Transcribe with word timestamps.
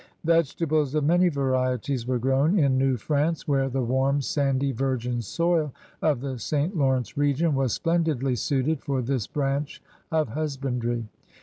Vegetables 0.25 0.95
of 0.95 1.03
many 1.03 1.29
varieties 1.29 2.07
were 2.07 2.17
grown 2.17 2.57
in 2.57 2.75
New 2.75 2.97
France, 2.97 3.47
where 3.47 3.69
the 3.69 3.83
warm, 3.83 4.19
sandy, 4.19 4.71
virgin 4.71 5.21
soil 5.21 5.71
of 6.01 6.21
the 6.21 6.39
St. 6.39 6.75
Lawrence 6.75 7.15
region 7.17 7.53
was 7.53 7.73
splendidly 7.73 8.35
suited 8.35 8.81
for 8.81 9.03
this 9.03 9.27
branch 9.27 9.79
of 10.11 10.29
husbandry. 10.29 11.05